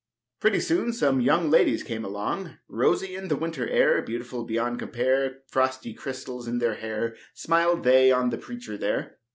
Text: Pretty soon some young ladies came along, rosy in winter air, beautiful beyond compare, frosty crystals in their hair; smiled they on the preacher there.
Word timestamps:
Pretty 0.39 0.59
soon 0.59 0.93
some 0.93 1.21
young 1.21 1.51
ladies 1.51 1.83
came 1.83 2.03
along, 2.03 2.57
rosy 2.67 3.13
in 3.15 3.27
winter 3.39 3.69
air, 3.69 4.01
beautiful 4.01 4.43
beyond 4.43 4.79
compare, 4.79 5.43
frosty 5.51 5.93
crystals 5.93 6.47
in 6.47 6.57
their 6.57 6.73
hair; 6.73 7.15
smiled 7.35 7.83
they 7.83 8.11
on 8.11 8.31
the 8.31 8.37
preacher 8.39 8.79
there. 8.79 9.19